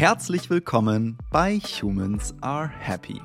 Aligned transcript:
Herzlich 0.00 0.48
willkommen 0.48 1.18
bei 1.30 1.58
Humans 1.58 2.34
Are 2.40 2.70
Happy. 2.70 3.20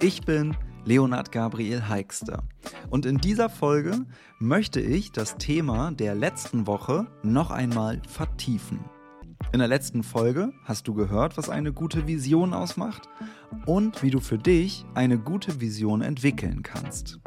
Ich 0.00 0.22
bin 0.22 0.56
Leonard 0.86 1.30
Gabriel 1.30 1.86
Heikster 1.86 2.42
und 2.88 3.04
in 3.04 3.18
dieser 3.18 3.50
Folge 3.50 4.06
möchte 4.38 4.80
ich 4.80 5.12
das 5.12 5.36
Thema 5.36 5.92
der 5.92 6.14
letzten 6.14 6.66
Woche 6.66 7.06
noch 7.22 7.50
einmal 7.50 8.00
vertiefen. 8.08 8.80
In 9.52 9.58
der 9.58 9.68
letzten 9.68 10.02
Folge 10.02 10.54
hast 10.64 10.88
du 10.88 10.94
gehört, 10.94 11.36
was 11.36 11.50
eine 11.50 11.74
gute 11.74 12.06
Vision 12.06 12.54
ausmacht 12.54 13.06
und 13.66 14.02
wie 14.02 14.10
du 14.10 14.20
für 14.20 14.38
dich 14.38 14.86
eine 14.94 15.18
gute 15.18 15.60
Vision 15.60 16.00
entwickeln 16.00 16.62
kannst. 16.62 17.20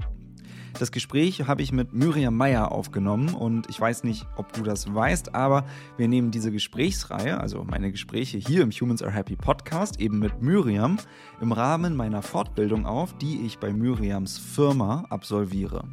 Das 0.79 0.91
Gespräch 0.91 1.47
habe 1.47 1.63
ich 1.63 1.71
mit 1.71 1.93
Miriam 1.93 2.37
Meyer 2.37 2.71
aufgenommen 2.71 3.33
und 3.33 3.67
ich 3.67 3.81
weiß 3.81 4.03
nicht, 4.03 4.27
ob 4.35 4.53
du 4.53 4.61
das 4.61 4.93
weißt, 4.93 5.33
aber 5.33 5.65
wir 5.97 6.07
nehmen 6.07 6.29
diese 6.29 6.51
Gesprächsreihe, 6.51 7.39
also 7.39 7.63
meine 7.63 7.91
Gespräche 7.91 8.37
hier 8.37 8.61
im 8.61 8.69
Humans 8.69 9.01
Are 9.01 9.11
Happy 9.11 9.35
Podcast, 9.35 9.99
eben 9.99 10.19
mit 10.19 10.43
Miriam 10.43 10.97
im 11.41 11.51
Rahmen 11.51 11.95
meiner 11.95 12.21
Fortbildung 12.21 12.85
auf, 12.85 13.17
die 13.17 13.41
ich 13.41 13.57
bei 13.57 13.73
Miriams 13.73 14.37
Firma 14.37 15.05
absolviere. 15.09 15.83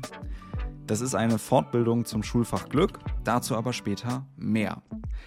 Das 0.87 1.01
ist 1.01 1.15
eine 1.15 1.39
Fortbildung 1.39 2.05
zum 2.05 2.23
Schulfach 2.23 2.69
Glück, 2.69 2.99
dazu 3.25 3.57
aber 3.57 3.73
später 3.73 4.27
mehr. 4.37 4.83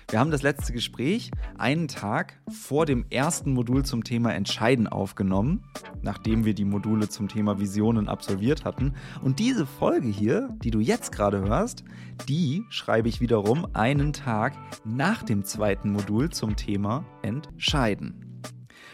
Wir 0.09 0.19
haben 0.19 0.31
das 0.31 0.41
letzte 0.41 0.73
Gespräch 0.73 1.31
einen 1.57 1.88
Tag 1.88 2.39
vor 2.49 2.85
dem 2.85 3.05
ersten 3.09 3.53
Modul 3.53 3.83
zum 3.83 4.03
Thema 4.03 4.33
Entscheiden 4.33 4.88
aufgenommen, 4.88 5.63
nachdem 6.02 6.45
wir 6.45 6.53
die 6.53 6.65
Module 6.65 7.09
zum 7.09 7.27
Thema 7.27 7.59
Visionen 7.59 8.07
absolviert 8.07 8.63
hatten. 8.63 8.93
Und 9.21 9.39
diese 9.39 9.65
Folge 9.65 10.07
hier, 10.07 10.55
die 10.63 10.71
du 10.71 10.79
jetzt 10.79 11.11
gerade 11.11 11.41
hörst, 11.41 11.83
die 12.29 12.63
schreibe 12.69 13.09
ich 13.09 13.21
wiederum 13.21 13.67
einen 13.73 14.13
Tag 14.13 14.53
nach 14.85 15.23
dem 15.23 15.43
zweiten 15.43 15.91
Modul 15.91 16.29
zum 16.29 16.55
Thema 16.55 17.03
Entscheiden. 17.21 18.41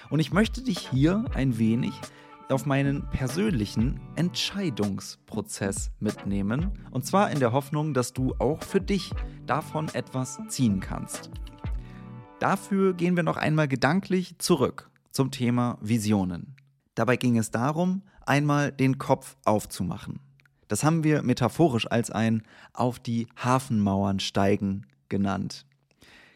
Und 0.10 0.20
ich 0.20 0.32
möchte 0.32 0.64
dich 0.64 0.80
hier 0.80 1.26
ein 1.34 1.58
wenig 1.58 1.94
auf 2.50 2.66
meinen 2.66 3.10
persönlichen 3.10 4.00
Entscheidungsprozess 4.16 5.92
mitnehmen. 6.00 6.72
Und 6.92 7.06
zwar 7.06 7.32
in 7.32 7.40
der 7.40 7.52
Hoffnung, 7.52 7.94
dass 7.94 8.14
du 8.14 8.34
auch 8.40 8.64
für 8.64 8.82
dich 8.82 9.12
davon 9.46 9.90
etwas 9.94 10.40
ziehen 10.48 10.80
kannst. 10.80 11.32
Dafür 12.40 12.94
gehen 12.94 13.16
wir 13.16 13.24
noch 13.24 13.38
einmal 13.38 13.68
gedanklich 13.68 14.38
zurück 14.40 14.90
zum 15.12 15.32
Thema 15.32 15.78
Visionen. 15.82 16.56
Dabei 16.96 17.16
ging 17.16 17.38
es 17.38 17.52
darum, 17.52 18.04
einmal 18.26 18.72
den 18.72 18.98
Kopf 18.98 19.38
aufzumachen. 19.46 20.20
Das 20.68 20.84
haben 20.84 21.04
wir 21.04 21.24
metaphorisch 21.24 21.90
als 21.90 22.12
ein 22.12 22.44
auf 22.74 23.00
die 23.00 23.28
Hafenmauern 23.36 24.20
steigen 24.20 24.88
genannt. 25.10 25.66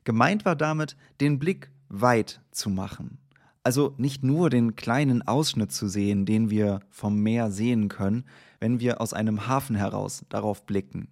Gemeint 0.04 0.46
war 0.46 0.56
damit, 0.56 0.96
den 1.20 1.40
Blick 1.40 1.72
weit 1.90 2.42
zu 2.52 2.70
machen 2.70 3.20
also 3.68 3.94
nicht 3.98 4.24
nur 4.24 4.50
den 4.50 4.78
kleinen 4.78 5.28
Ausschnitt 5.28 5.74
zu 5.74 5.90
sehen, 5.90 6.26
den 6.26 6.50
wir 6.50 6.80
vom 6.90 7.20
Meer 7.22 7.52
sehen 7.52 7.90
können, 7.90 8.24
wenn 8.62 8.80
wir 8.80 9.02
aus 9.02 9.12
einem 9.12 9.50
Hafen 9.50 9.76
heraus 9.76 10.24
darauf 10.30 10.66
blicken. 10.66 11.10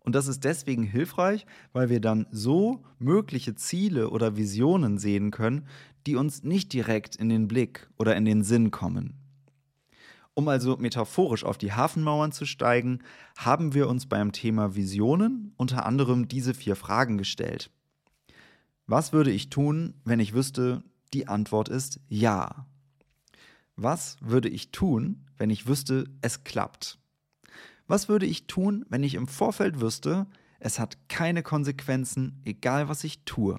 Und 0.00 0.14
das 0.14 0.26
ist 0.26 0.44
deswegen 0.44 0.84
hilfreich, 0.84 1.44
weil 1.74 1.90
wir 1.90 2.00
dann 2.00 2.28
so 2.30 2.82
mögliche 2.98 3.56
Ziele 3.56 4.08
oder 4.08 4.38
Visionen 4.38 4.96
sehen 4.96 5.30
können, 5.30 5.66
die 6.06 6.16
uns 6.16 6.44
nicht 6.44 6.72
direkt 6.72 7.14
in 7.14 7.28
den 7.28 7.46
Blick 7.46 7.90
oder 7.98 8.16
in 8.16 8.24
den 8.24 8.42
Sinn 8.42 8.70
kommen. 8.70 9.12
Um 10.32 10.48
also 10.48 10.78
metaphorisch 10.78 11.44
auf 11.44 11.58
die 11.58 11.74
Hafenmauern 11.74 12.32
zu 12.32 12.46
steigen, 12.46 13.00
haben 13.36 13.74
wir 13.74 13.86
uns 13.90 14.06
beim 14.06 14.32
Thema 14.32 14.76
Visionen 14.76 15.52
unter 15.58 15.84
anderem 15.84 16.26
diese 16.26 16.54
vier 16.54 16.74
Fragen 16.74 17.18
gestellt. 17.18 17.70
Was 18.86 19.12
würde 19.12 19.30
ich 19.30 19.50
tun, 19.50 19.92
wenn 20.06 20.20
ich 20.20 20.32
wüsste, 20.32 20.82
die 21.12 21.28
Antwort 21.28 21.68
ist 21.68 22.00
ja. 22.08 22.66
Was 23.76 24.16
würde 24.20 24.48
ich 24.48 24.70
tun, 24.70 25.26
wenn 25.36 25.50
ich 25.50 25.66
wüsste, 25.66 26.04
es 26.22 26.44
klappt? 26.44 26.98
Was 27.86 28.08
würde 28.08 28.26
ich 28.26 28.46
tun, 28.46 28.84
wenn 28.88 29.02
ich 29.02 29.14
im 29.14 29.28
Vorfeld 29.28 29.80
wüsste, 29.80 30.26
es 30.58 30.78
hat 30.78 31.08
keine 31.08 31.42
Konsequenzen, 31.42 32.40
egal 32.44 32.88
was 32.88 33.04
ich 33.04 33.24
tue? 33.24 33.58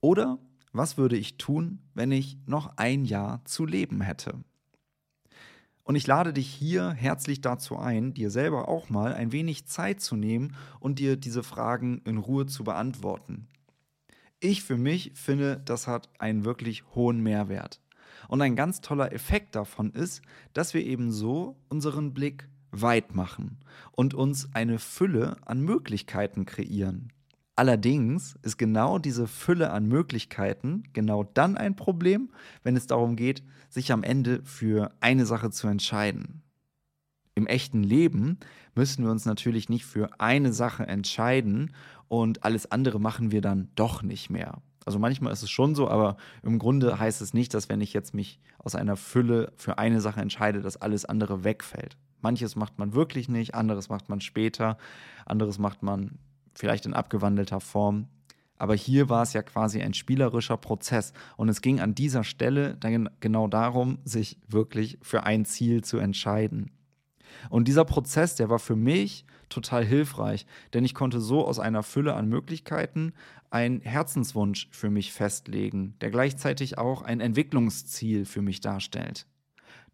Oder 0.00 0.38
was 0.72 0.96
würde 0.96 1.16
ich 1.16 1.38
tun, 1.38 1.80
wenn 1.94 2.12
ich 2.12 2.38
noch 2.46 2.76
ein 2.76 3.04
Jahr 3.04 3.44
zu 3.44 3.66
leben 3.66 4.00
hätte? 4.00 4.44
Und 5.84 5.96
ich 5.96 6.06
lade 6.06 6.32
dich 6.32 6.48
hier 6.48 6.90
herzlich 6.90 7.40
dazu 7.40 7.76
ein, 7.76 8.14
dir 8.14 8.30
selber 8.30 8.68
auch 8.68 8.88
mal 8.88 9.14
ein 9.14 9.32
wenig 9.32 9.66
Zeit 9.66 10.00
zu 10.00 10.16
nehmen 10.16 10.54
und 10.78 10.98
dir 10.98 11.16
diese 11.16 11.42
Fragen 11.42 12.02
in 12.04 12.18
Ruhe 12.18 12.46
zu 12.46 12.62
beantworten. 12.62 13.48
Ich 14.44 14.64
für 14.64 14.76
mich 14.76 15.12
finde, 15.14 15.62
das 15.64 15.86
hat 15.86 16.08
einen 16.18 16.44
wirklich 16.44 16.82
hohen 16.96 17.22
Mehrwert. 17.22 17.80
Und 18.26 18.42
ein 18.42 18.56
ganz 18.56 18.80
toller 18.80 19.12
Effekt 19.12 19.54
davon 19.54 19.92
ist, 19.92 20.20
dass 20.52 20.74
wir 20.74 20.84
eben 20.84 21.12
so 21.12 21.56
unseren 21.68 22.12
Blick 22.12 22.48
weit 22.72 23.14
machen 23.14 23.60
und 23.92 24.14
uns 24.14 24.48
eine 24.52 24.80
Fülle 24.80 25.36
an 25.46 25.60
Möglichkeiten 25.60 26.44
kreieren. 26.44 27.12
Allerdings 27.54 28.34
ist 28.42 28.58
genau 28.58 28.98
diese 28.98 29.28
Fülle 29.28 29.70
an 29.70 29.86
Möglichkeiten 29.86 30.82
genau 30.92 31.22
dann 31.22 31.56
ein 31.56 31.76
Problem, 31.76 32.32
wenn 32.64 32.74
es 32.74 32.88
darum 32.88 33.14
geht, 33.14 33.44
sich 33.68 33.92
am 33.92 34.02
Ende 34.02 34.42
für 34.42 34.90
eine 34.98 35.24
Sache 35.24 35.50
zu 35.50 35.68
entscheiden. 35.68 36.42
Im 37.36 37.46
echten 37.46 37.84
Leben 37.84 38.38
müssen 38.74 39.04
wir 39.04 39.10
uns 39.12 39.24
natürlich 39.24 39.68
nicht 39.68 39.86
für 39.86 40.20
eine 40.20 40.52
Sache 40.52 40.86
entscheiden 40.86 41.72
und 42.12 42.44
alles 42.44 42.70
andere 42.70 43.00
machen 43.00 43.32
wir 43.32 43.40
dann 43.40 43.70
doch 43.74 44.02
nicht 44.02 44.28
mehr. 44.28 44.60
Also 44.84 44.98
manchmal 44.98 45.32
ist 45.32 45.42
es 45.42 45.48
schon 45.48 45.74
so, 45.74 45.88
aber 45.88 46.18
im 46.42 46.58
Grunde 46.58 46.98
heißt 46.98 47.22
es 47.22 47.32
nicht, 47.32 47.54
dass 47.54 47.70
wenn 47.70 47.80
ich 47.80 47.94
jetzt 47.94 48.12
mich 48.12 48.38
aus 48.58 48.74
einer 48.74 48.96
Fülle 48.96 49.50
für 49.56 49.78
eine 49.78 50.02
Sache 50.02 50.20
entscheide, 50.20 50.60
dass 50.60 50.76
alles 50.76 51.06
andere 51.06 51.42
wegfällt. 51.42 51.96
Manches 52.20 52.54
macht 52.54 52.78
man 52.78 52.92
wirklich 52.92 53.30
nicht, 53.30 53.54
anderes 53.54 53.88
macht 53.88 54.10
man 54.10 54.20
später, 54.20 54.76
anderes 55.24 55.58
macht 55.58 55.82
man 55.82 56.18
vielleicht 56.54 56.84
in 56.84 56.92
abgewandelter 56.92 57.60
Form. 57.60 58.08
Aber 58.58 58.74
hier 58.74 59.08
war 59.08 59.22
es 59.22 59.32
ja 59.32 59.42
quasi 59.42 59.80
ein 59.80 59.94
spielerischer 59.94 60.58
Prozess 60.58 61.14
und 61.38 61.48
es 61.48 61.62
ging 61.62 61.80
an 61.80 61.94
dieser 61.94 62.24
Stelle 62.24 62.74
dann 62.74 63.08
genau 63.20 63.48
darum, 63.48 64.00
sich 64.04 64.36
wirklich 64.48 64.98
für 65.00 65.22
ein 65.22 65.46
Ziel 65.46 65.82
zu 65.82 65.96
entscheiden. 65.96 66.72
Und 67.50 67.68
dieser 67.68 67.84
Prozess, 67.84 68.34
der 68.34 68.48
war 68.48 68.58
für 68.58 68.76
mich 68.76 69.24
total 69.48 69.84
hilfreich, 69.84 70.46
denn 70.72 70.84
ich 70.84 70.94
konnte 70.94 71.20
so 71.20 71.46
aus 71.46 71.58
einer 71.58 71.82
Fülle 71.82 72.14
an 72.14 72.28
Möglichkeiten 72.28 73.12
einen 73.50 73.80
Herzenswunsch 73.80 74.68
für 74.70 74.90
mich 74.90 75.12
festlegen, 75.12 75.94
der 76.00 76.10
gleichzeitig 76.10 76.78
auch 76.78 77.02
ein 77.02 77.20
Entwicklungsziel 77.20 78.24
für 78.24 78.42
mich 78.42 78.60
darstellt. 78.60 79.26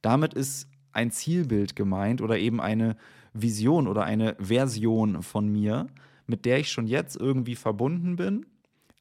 Damit 0.01 0.33
ist 0.35 0.69
ein 0.93 1.11
Zielbild 1.11 1.77
gemeint 1.77 2.21
oder 2.21 2.39
eben 2.39 2.61
eine 2.61 2.97
Vision 3.33 3.89
oder 3.89 4.05
eine 4.05 4.37
Version 4.39 5.23
von 5.23 5.49
mir, 5.49 5.89
mit 6.27 6.45
der 6.45 6.59
ich 6.59 6.71
schon 6.71 6.87
jetzt 6.87 7.17
irgendwie 7.17 7.57
verbunden 7.57 8.17
bin, 8.17 8.47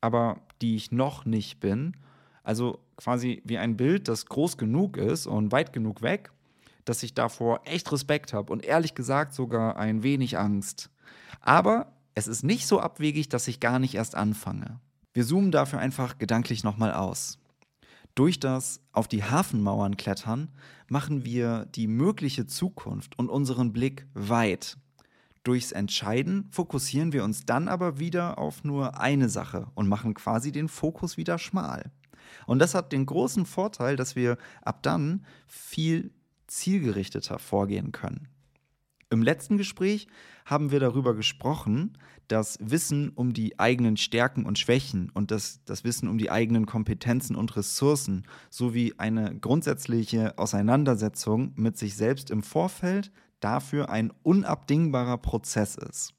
aber 0.01 0.41
die 0.61 0.75
ich 0.75 0.91
noch 0.91 1.25
nicht 1.25 1.59
bin. 1.59 1.95
Also 2.43 2.79
quasi 2.97 3.41
wie 3.45 3.57
ein 3.57 3.77
Bild, 3.77 4.07
das 4.07 4.25
groß 4.25 4.57
genug 4.57 4.97
ist 4.97 5.27
und 5.27 5.51
weit 5.51 5.73
genug 5.73 6.01
weg, 6.01 6.31
dass 6.89 7.03
ich 7.03 7.13
davor 7.13 7.61
echt 7.65 7.91
Respekt 7.91 8.33
habe 8.33 8.51
und 8.51 8.63
ehrlich 8.63 8.95
gesagt 8.95 9.33
sogar 9.33 9.77
ein 9.77 10.03
wenig 10.03 10.37
Angst. 10.37 10.89
Aber 11.41 11.93
es 12.15 12.27
ist 12.27 12.43
nicht 12.43 12.67
so 12.67 12.79
abwegig, 12.79 13.29
dass 13.29 13.47
ich 13.47 13.59
gar 13.59 13.79
nicht 13.79 13.95
erst 13.95 14.15
anfange. 14.15 14.79
Wir 15.13 15.25
zoomen 15.25 15.51
dafür 15.51 15.79
einfach 15.79 16.17
gedanklich 16.17 16.63
nochmal 16.63 16.93
aus. 16.93 17.39
Durch 18.15 18.39
das 18.39 18.81
auf 18.93 19.07
die 19.07 19.23
Hafenmauern 19.23 19.97
klettern 19.97 20.49
machen 20.89 21.25
wir 21.25 21.65
die 21.65 21.87
mögliche 21.87 22.47
Zukunft 22.47 23.17
und 23.19 23.29
unseren 23.29 23.73
Blick 23.73 24.07
weit. 24.13 24.77
Durchs 25.43 25.71
Entscheiden 25.71 26.47
fokussieren 26.51 27.13
wir 27.13 27.23
uns 27.23 27.45
dann 27.45 27.67
aber 27.67 27.99
wieder 27.99 28.37
auf 28.37 28.63
nur 28.63 28.99
eine 28.99 29.29
Sache 29.29 29.67
und 29.75 29.87
machen 29.87 30.13
quasi 30.13 30.51
den 30.51 30.67
Fokus 30.67 31.17
wieder 31.17 31.37
schmal. 31.37 31.91
Und 32.45 32.59
das 32.59 32.73
hat 32.73 32.91
den 32.91 33.05
großen 33.05 33.45
Vorteil, 33.45 33.95
dass 33.95 34.15
wir 34.15 34.37
ab 34.61 34.83
dann 34.83 35.25
viel 35.47 36.11
zielgerichteter 36.47 37.39
vorgehen 37.39 37.91
können. 37.91 38.27
Im 39.09 39.21
letzten 39.21 39.57
Gespräch 39.57 40.07
haben 40.45 40.71
wir 40.71 40.81
darüber 40.81 41.15
gesprochen, 41.15 41.97
dass 42.27 42.57
Wissen 42.61 43.09
um 43.09 43.33
die 43.33 43.57
eigenen 43.57 43.95
Stärken 43.95 44.45
und 44.45 44.59
Schwächen 44.59 45.09
und 45.13 45.31
das, 45.31 45.61
das 45.63 45.85
Wissen 45.85 46.09
um 46.09 46.17
die 46.17 46.29
eigenen 46.29 46.65
Kompetenzen 46.65 47.37
und 47.37 47.55
Ressourcen 47.55 48.25
sowie 48.49 48.95
eine 48.97 49.37
grundsätzliche 49.39 50.37
Auseinandersetzung 50.37 51.53
mit 51.55 51.77
sich 51.77 51.95
selbst 51.95 52.29
im 52.31 52.43
Vorfeld 52.43 53.11
dafür 53.39 53.89
ein 53.89 54.11
unabdingbarer 54.23 55.17
Prozess 55.19 55.75
ist. 55.75 56.16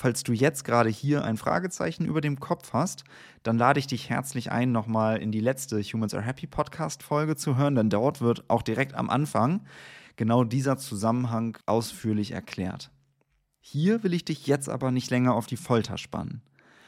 Falls 0.00 0.22
du 0.22 0.32
jetzt 0.32 0.62
gerade 0.62 0.90
hier 0.90 1.24
ein 1.24 1.36
Fragezeichen 1.36 2.04
über 2.04 2.20
dem 2.20 2.38
Kopf 2.38 2.72
hast, 2.72 3.02
dann 3.42 3.58
lade 3.58 3.80
ich 3.80 3.88
dich 3.88 4.08
herzlich 4.08 4.52
ein, 4.52 4.70
nochmal 4.70 5.20
in 5.20 5.32
die 5.32 5.40
letzte 5.40 5.82
Humans 5.82 6.14
Are 6.14 6.22
Happy 6.22 6.46
Podcast 6.46 7.02
Folge 7.02 7.34
zu 7.34 7.56
hören, 7.56 7.74
denn 7.74 7.90
dort 7.90 8.20
wird 8.20 8.48
auch 8.48 8.62
direkt 8.62 8.94
am 8.94 9.10
Anfang 9.10 9.66
genau 10.14 10.44
dieser 10.44 10.76
Zusammenhang 10.76 11.58
ausführlich 11.66 12.30
erklärt. 12.30 12.92
Hier 13.58 14.04
will 14.04 14.14
ich 14.14 14.24
dich 14.24 14.46
jetzt 14.46 14.68
aber 14.68 14.92
nicht 14.92 15.10
länger 15.10 15.34
auf 15.34 15.48
die 15.48 15.56
Folter 15.56 15.98
spannen. 15.98 16.42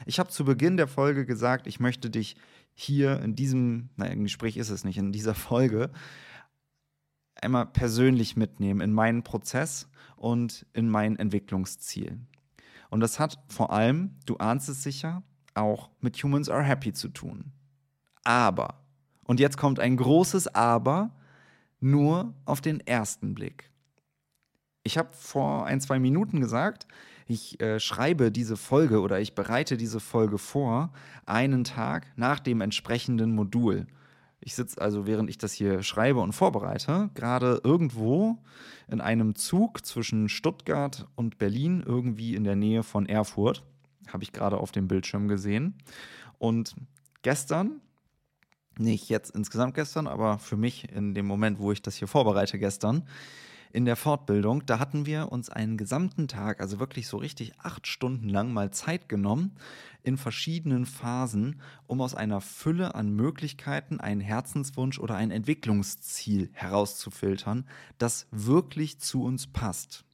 Ich 0.07 0.21
habe 0.21 0.31
zu 0.31 0.45
Beginn 0.45 0.77
der 0.77 0.87
Folge 0.87 1.27
gesagt, 1.27 1.67
ich 1.67 1.81
möchte 1.81 2.11
dich 2.11 2.37
hier 2.75 3.21
in 3.23 3.35
diesem, 3.35 3.89
naja, 3.97 4.13
ein 4.13 4.23
Gespräch 4.23 4.57
ist 4.57 4.71
es 4.71 4.85
nicht, 4.85 4.99
in 4.99 5.11
dieser 5.11 5.35
Folge 5.35 5.91
einmal 7.35 7.67
persönlich 7.67 8.37
mitnehmen 8.37 8.81
in 8.81 8.93
meinen 8.93 9.25
Prozess 9.25 9.89
und 10.15 10.65
in 10.75 10.89
mein 10.89 11.17
Entwicklungsziel. 11.17 12.21
Und 12.91 13.01
das 13.01 13.19
hat 13.19 13.39
vor 13.49 13.73
allem, 13.73 14.17
du 14.27 14.37
ahnst 14.37 14.69
es 14.69 14.83
sicher, 14.83 15.23
auch 15.55 15.91
mit 16.01 16.17
Humans 16.23 16.49
Are 16.49 16.63
Happy 16.63 16.93
zu 16.93 17.09
tun. 17.09 17.53
Aber, 18.25 18.83
und 19.25 19.41
jetzt 19.41 19.57
kommt 19.57 19.81
ein 19.81 19.97
großes 19.97 20.55
Aber, 20.55 21.11
nur 21.81 22.35
auf 22.45 22.61
den 22.61 22.81
ersten 22.81 23.35
Blick. 23.35 23.71
Ich 24.83 24.99
habe 24.99 25.09
vor 25.13 25.67
ein, 25.67 25.81
zwei 25.81 25.99
Minuten 25.99 26.41
gesagt, 26.41 26.87
ich 27.27 27.61
äh, 27.61 27.79
schreibe 27.79 28.33
diese 28.33 28.57
Folge 28.57 29.01
oder 29.01 29.21
ich 29.21 29.35
bereite 29.35 29.77
diese 29.77 30.01
Folge 30.01 30.37
vor, 30.37 30.93
einen 31.27 31.65
Tag 31.65 32.07
nach 32.17 32.41
dem 32.41 32.61
entsprechenden 32.61 33.35
Modul. 33.35 33.87
Ich 34.41 34.55
sitze 34.55 34.81
also, 34.81 35.07
während 35.07 35.29
ich 35.29 35.37
das 35.39 35.53
hier 35.53 35.83
schreibe 35.83 36.21
und 36.21 36.33
vorbereite, 36.33 37.11
gerade 37.15 37.61
irgendwo 37.63 38.39
in 38.89 39.01
einem 39.01 39.35
Zug 39.35 39.85
zwischen 39.85 40.29
Stuttgart 40.29 41.07
und 41.15 41.39
Berlin, 41.39 41.83
irgendwie 41.85 42.35
in 42.35 42.45
der 42.45 42.57
Nähe 42.57 42.83
von 42.83 43.07
Erfurt. 43.07 43.63
Habe 44.09 44.23
ich 44.23 44.33
gerade 44.33 44.57
auf 44.59 44.73
dem 44.73 44.89
Bildschirm 44.89 45.29
gesehen. 45.29 45.75
Und 46.39 46.75
gestern, 47.23 47.81
nicht 48.79 49.11
jetzt 49.11 49.35
insgesamt 49.35 49.75
gestern, 49.75 50.07
aber 50.07 50.39
für 50.39 50.57
mich 50.57 50.91
in 50.91 51.15
dem 51.15 51.27
Moment, 51.27 51.59
wo 51.59 51.71
ich 51.71 51.83
das 51.83 51.97
hier 51.97 52.09
vorbereite 52.09 52.59
gestern, 52.59 53.07
in 53.73 53.85
der 53.85 53.97
Fortbildung, 53.97 54.67
da 54.67 54.79
hatten 54.79 55.07
wir 55.07 55.31
uns 55.31 55.49
einen 55.49 55.77
gesamten 55.77 56.29
Tag, 56.29 56.61
also 56.61 56.81
wirklich 56.81 57.07
so 57.07 57.17
richtig 57.17 57.59
acht 57.61 57.87
Stunden 57.87 58.29
lang 58.29 58.53
mal 58.53 58.71
Zeit 58.73 59.09
genommen, 59.09 59.53
in 60.03 60.17
verschiedenen 60.17 60.87
Phasen, 60.87 61.61
um 61.87 62.01
aus 62.01 62.15
einer 62.15 62.41
Fülle 62.41 62.95
an 62.95 63.11
Möglichkeiten 63.15 64.01
einen 64.01 64.21
Herzenswunsch 64.21 64.99
oder 64.99 65.17
ein 65.17 65.31
Entwicklungsziel 65.31 66.51
herauszufiltern, 66.53 67.67
das 67.99 68.27
wirklich 68.31 68.99
zu 68.99 69.23
uns 69.23 69.47
passt. 69.47 70.05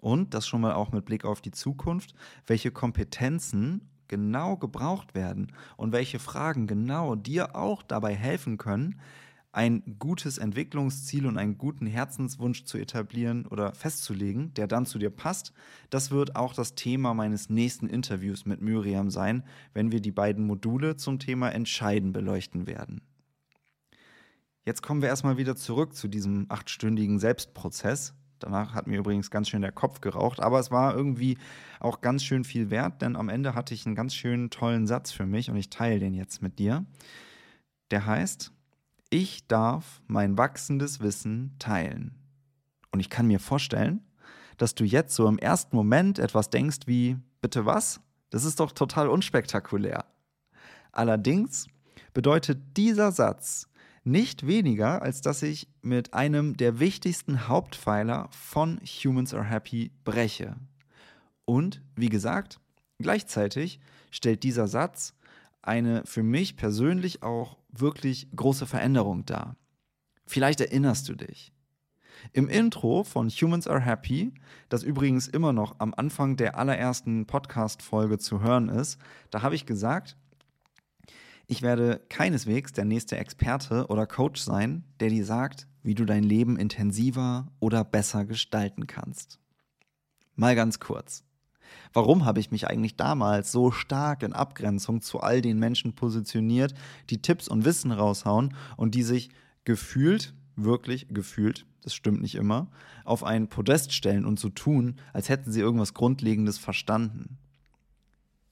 Und 0.00 0.34
das 0.34 0.46
schon 0.46 0.60
mal 0.60 0.74
auch 0.74 0.92
mit 0.92 1.06
Blick 1.06 1.24
auf 1.24 1.40
die 1.40 1.52
Zukunft, 1.52 2.14
welche 2.46 2.70
Kompetenzen 2.70 3.88
genau 4.08 4.56
gebraucht 4.56 5.14
werden 5.14 5.52
und 5.78 5.92
welche 5.92 6.18
Fragen 6.18 6.66
genau 6.66 7.14
dir 7.14 7.56
auch 7.56 7.82
dabei 7.82 8.14
helfen 8.14 8.58
können, 8.58 9.00
ein 9.54 9.96
gutes 9.98 10.38
Entwicklungsziel 10.38 11.26
und 11.26 11.38
einen 11.38 11.58
guten 11.58 11.86
Herzenswunsch 11.86 12.64
zu 12.64 12.76
etablieren 12.76 13.46
oder 13.46 13.72
festzulegen, 13.74 14.52
der 14.54 14.66
dann 14.66 14.84
zu 14.84 14.98
dir 14.98 15.10
passt, 15.10 15.52
das 15.90 16.10
wird 16.10 16.34
auch 16.34 16.54
das 16.54 16.74
Thema 16.74 17.14
meines 17.14 17.50
nächsten 17.50 17.88
Interviews 17.88 18.46
mit 18.46 18.60
Miriam 18.60 19.10
sein, 19.10 19.44
wenn 19.72 19.92
wir 19.92 20.00
die 20.00 20.10
beiden 20.10 20.44
Module 20.46 20.96
zum 20.96 21.18
Thema 21.18 21.50
Entscheiden 21.50 22.12
beleuchten 22.12 22.66
werden. 22.66 23.02
Jetzt 24.64 24.82
kommen 24.82 25.02
wir 25.02 25.08
erstmal 25.08 25.36
wieder 25.36 25.56
zurück 25.56 25.94
zu 25.94 26.08
diesem 26.08 26.46
achtstündigen 26.48 27.18
Selbstprozess. 27.18 28.14
Danach 28.40 28.74
hat 28.74 28.86
mir 28.86 28.98
übrigens 28.98 29.30
ganz 29.30 29.48
schön 29.48 29.62
der 29.62 29.72
Kopf 29.72 30.00
geraucht, 30.00 30.40
aber 30.40 30.58
es 30.58 30.70
war 30.70 30.96
irgendwie 30.96 31.38
auch 31.80 32.00
ganz 32.00 32.24
schön 32.24 32.44
viel 32.44 32.70
wert, 32.70 33.02
denn 33.02 33.14
am 33.14 33.28
Ende 33.28 33.54
hatte 33.54 33.74
ich 33.74 33.86
einen 33.86 33.94
ganz 33.94 34.14
schönen 34.14 34.50
tollen 34.50 34.86
Satz 34.86 35.12
für 35.12 35.26
mich 35.26 35.50
und 35.50 35.56
ich 35.56 35.70
teile 35.70 36.00
den 36.00 36.14
jetzt 36.14 36.42
mit 36.42 36.58
dir. 36.58 36.84
Der 37.90 38.06
heißt, 38.06 38.53
ich 39.14 39.46
darf 39.46 40.02
mein 40.08 40.36
wachsendes 40.36 40.98
Wissen 40.98 41.54
teilen. 41.60 42.16
Und 42.90 42.98
ich 42.98 43.10
kann 43.10 43.28
mir 43.28 43.38
vorstellen, 43.38 44.04
dass 44.56 44.74
du 44.74 44.82
jetzt 44.82 45.14
so 45.14 45.28
im 45.28 45.38
ersten 45.38 45.76
Moment 45.76 46.18
etwas 46.18 46.50
denkst 46.50 46.80
wie, 46.86 47.16
bitte 47.40 47.64
was? 47.64 48.00
Das 48.30 48.44
ist 48.44 48.58
doch 48.58 48.72
total 48.72 49.08
unspektakulär. 49.08 50.04
Allerdings 50.90 51.68
bedeutet 52.12 52.76
dieser 52.76 53.12
Satz 53.12 53.68
nicht 54.02 54.48
weniger, 54.48 55.00
als 55.00 55.20
dass 55.20 55.42
ich 55.42 55.68
mit 55.80 56.12
einem 56.12 56.56
der 56.56 56.80
wichtigsten 56.80 57.46
Hauptpfeiler 57.46 58.28
von 58.32 58.80
Humans 58.80 59.32
Are 59.32 59.44
Happy 59.44 59.92
breche. 60.02 60.56
Und, 61.44 61.82
wie 61.94 62.08
gesagt, 62.08 62.58
gleichzeitig 62.98 63.78
stellt 64.10 64.42
dieser 64.42 64.66
Satz 64.66 65.14
eine 65.62 66.04
für 66.04 66.24
mich 66.24 66.56
persönlich 66.56 67.22
auch 67.22 67.58
wirklich 67.80 68.28
große 68.34 68.66
Veränderung 68.66 69.24
dar. 69.24 69.56
Vielleicht 70.26 70.60
erinnerst 70.60 71.08
du 71.08 71.14
dich. 71.14 71.52
Im 72.32 72.48
Intro 72.48 73.04
von 73.04 73.28
Humans 73.28 73.66
Are 73.66 73.80
Happy, 73.80 74.32
das 74.68 74.82
übrigens 74.82 75.28
immer 75.28 75.52
noch 75.52 75.78
am 75.78 75.94
Anfang 75.94 76.36
der 76.36 76.56
allerersten 76.56 77.26
Podcast-Folge 77.26 78.18
zu 78.18 78.40
hören 78.40 78.68
ist, 78.68 78.98
da 79.30 79.42
habe 79.42 79.54
ich 79.54 79.66
gesagt, 79.66 80.16
ich 81.46 81.60
werde 81.60 82.00
keineswegs 82.08 82.72
der 82.72 82.86
nächste 82.86 83.18
Experte 83.18 83.86
oder 83.88 84.06
Coach 84.06 84.40
sein, 84.40 84.84
der 85.00 85.10
dir 85.10 85.26
sagt, 85.26 85.66
wie 85.82 85.94
du 85.94 86.06
dein 86.06 86.22
Leben 86.22 86.58
intensiver 86.58 87.48
oder 87.60 87.84
besser 87.84 88.24
gestalten 88.24 88.86
kannst. 88.86 89.38
Mal 90.34 90.56
ganz 90.56 90.80
kurz. 90.80 91.22
Warum 91.92 92.24
habe 92.24 92.40
ich 92.40 92.50
mich 92.50 92.68
eigentlich 92.68 92.96
damals 92.96 93.52
so 93.52 93.70
stark 93.70 94.22
in 94.22 94.32
Abgrenzung 94.32 95.00
zu 95.00 95.20
all 95.20 95.40
den 95.40 95.58
Menschen 95.58 95.94
positioniert, 95.94 96.74
die 97.10 97.22
Tipps 97.22 97.48
und 97.48 97.64
Wissen 97.64 97.92
raushauen 97.92 98.54
und 98.76 98.94
die 98.94 99.02
sich 99.02 99.30
gefühlt, 99.64 100.34
wirklich 100.56 101.06
gefühlt, 101.10 101.66
das 101.82 101.94
stimmt 101.94 102.22
nicht 102.22 102.34
immer, 102.34 102.68
auf 103.04 103.24
ein 103.24 103.48
Podest 103.48 103.92
stellen 103.92 104.24
und 104.24 104.40
so 104.40 104.48
tun, 104.48 104.96
als 105.12 105.28
hätten 105.28 105.52
sie 105.52 105.60
irgendwas 105.60 105.94
Grundlegendes 105.94 106.58
verstanden? 106.58 107.38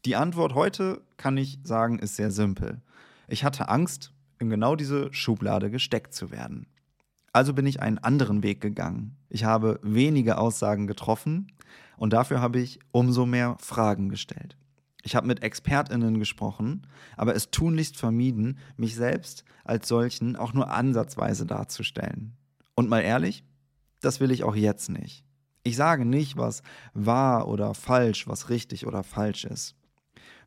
Die 0.05 0.17
Antwort 0.17 0.55
heute, 0.55 1.01
kann 1.17 1.37
ich 1.37 1.59
sagen, 1.63 1.99
ist 1.99 2.17
sehr 2.17 2.31
simpel. 2.31 2.81
Ich 3.29 3.45
hatte 3.45 3.69
Angst, 3.69 4.13
in 4.39 4.51
genau 4.51 4.75
diese 4.75 5.13
Schublade 5.13 5.71
gesteckt 5.71 6.13
zu 6.13 6.31
werden. 6.33 6.67
Also 7.33 7.55
bin 7.55 7.67
ich 7.67 7.81
einen 7.81 7.99
anderen 7.99 8.43
Weg 8.43 8.61
gegangen. 8.61 9.17
Ich 9.31 9.45
habe 9.45 9.81
wenige 9.83 10.37
Aussagen 10.37 10.87
getroffen, 10.87 11.53
und 12.02 12.12
dafür 12.12 12.40
habe 12.40 12.58
ich 12.58 12.81
umso 12.90 13.26
mehr 13.26 13.56
Fragen 13.60 14.08
gestellt. 14.08 14.56
Ich 15.04 15.14
habe 15.14 15.28
mit 15.28 15.44
Expertinnen 15.44 16.19
gesprochen, 16.19 16.84
aber 17.16 17.37
es 17.37 17.52
tunlichst 17.52 17.96
vermieden, 17.96 18.58
mich 18.76 18.96
selbst 18.96 19.44
als 19.62 19.87
solchen 19.87 20.34
auch 20.34 20.52
nur 20.52 20.69
ansatzweise 20.69 21.46
darzustellen. 21.46 22.37
Und 22.75 22.88
mal 22.88 23.02
ehrlich, 23.02 23.44
das 24.00 24.19
will 24.19 24.32
ich 24.32 24.43
auch 24.43 24.56
jetzt 24.56 24.90
nicht. 24.90 25.25
Ich 25.62 25.76
sage 25.76 26.04
nicht, 26.04 26.37
was 26.37 26.64
wahr 26.93 27.46
oder 27.46 27.72
falsch, 27.72 28.26
was 28.26 28.50
richtig 28.50 28.84
oder 28.88 29.04
falsch 29.04 29.44
ist. 29.44 29.76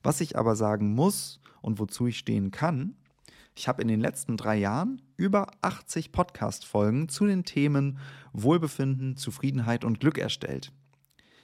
Was 0.04 0.20
ich 0.20 0.38
aber 0.38 0.58
sagen 0.58 0.94
muss 0.94 1.40
und 1.62 1.80
wozu 1.80 2.08
ich 2.08 2.18
stehen 2.18 2.52
kann, 2.52 2.98
ich 3.56 3.70
habe 3.70 3.82
in 3.82 3.88
den 3.88 4.02
letzten 4.02 4.36
drei 4.36 4.58
Jahren 4.58 5.02
über 5.16 5.48
80 5.62 6.12
Podcast-Folgen 6.12 7.08
zu 7.08 7.26
den 7.26 7.46
Themen 7.46 8.00
Wohlbefinden, 8.34 9.16
Zufriedenheit 9.16 9.86
und 9.86 10.02
Glück 10.02 10.18
erstellt. 10.18 10.74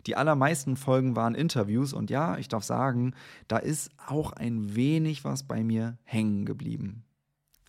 Die 0.07 0.15
allermeisten 0.15 0.75
Folgen 0.75 1.15
waren 1.15 1.35
Interviews 1.35 1.93
und 1.93 2.09
ja, 2.09 2.37
ich 2.37 2.47
darf 2.47 2.63
sagen, 2.63 3.13
da 3.47 3.57
ist 3.57 3.91
auch 4.07 4.33
ein 4.33 4.75
wenig 4.75 5.23
was 5.23 5.43
bei 5.43 5.63
mir 5.63 5.97
hängen 6.03 6.45
geblieben. 6.45 7.03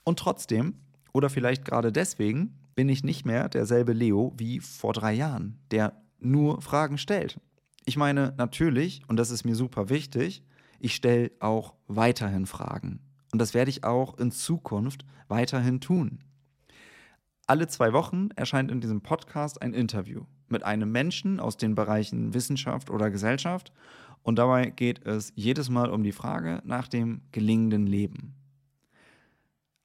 Und 0.04 0.18
trotzdem, 0.18 0.74
oder 1.12 1.30
vielleicht 1.30 1.64
gerade 1.64 1.92
deswegen, 1.92 2.58
bin 2.74 2.88
ich 2.88 3.04
nicht 3.04 3.26
mehr 3.26 3.48
derselbe 3.48 3.92
Leo 3.92 4.32
wie 4.36 4.60
vor 4.60 4.92
drei 4.92 5.12
Jahren, 5.12 5.58
der 5.70 6.00
nur 6.18 6.62
Fragen 6.62 6.98
stellt. 6.98 7.38
Ich 7.84 7.96
meine, 7.96 8.32
natürlich, 8.38 9.02
und 9.08 9.16
das 9.16 9.30
ist 9.30 9.44
mir 9.44 9.56
super 9.56 9.88
wichtig, 9.88 10.42
ich 10.78 10.94
stelle 10.94 11.30
auch 11.40 11.74
weiterhin 11.86 12.46
Fragen. 12.46 13.00
Und 13.32 13.38
das 13.38 13.54
werde 13.54 13.70
ich 13.70 13.84
auch 13.84 14.18
in 14.18 14.30
Zukunft 14.30 15.04
weiterhin 15.28 15.80
tun. 15.80 16.20
Alle 17.46 17.66
zwei 17.66 17.92
Wochen 17.92 18.30
erscheint 18.36 18.70
in 18.70 18.80
diesem 18.80 19.02
Podcast 19.02 19.60
ein 19.62 19.74
Interview 19.74 20.24
mit 20.52 20.62
einem 20.62 20.92
Menschen 20.92 21.40
aus 21.40 21.56
den 21.56 21.75
Bereichen 21.75 22.35
Wissenschaft 22.35 22.90
oder 22.90 23.11
Gesellschaft. 23.11 23.73
Und 24.23 24.38
dabei 24.38 24.71
geht 24.71 25.04
es 25.04 25.32
jedes 25.35 25.68
Mal 25.68 25.90
um 25.90 26.04
die 26.04 26.12
Frage 26.12 26.62
nach 26.64 26.87
dem 26.87 27.23
gelingenden 27.32 27.88
Leben. 27.88 28.35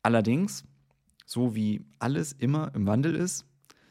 Allerdings, 0.03 0.63
so 1.25 1.55
wie 1.55 1.81
alles 1.97 2.33
immer 2.33 2.71
im 2.75 2.85
Wandel 2.85 3.15
ist, 3.15 3.45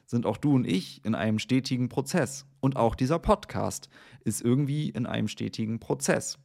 sind 0.07 0.25
auch 0.25 0.37
du 0.37 0.55
und 0.55 0.67
ich 0.67 1.05
in 1.05 1.15
einem 1.15 1.41
stetigen 1.41 1.89
Prozess. 1.89 2.47
Und 2.61 2.77
auch 2.77 2.95
dieser 2.95 3.19
Podcast 3.19 3.89
ist 4.25 4.41
irgendwie 4.41 4.89
in 4.89 5.05
einem 5.05 5.29
stetigen 5.29 5.81
Prozess. 5.81 6.39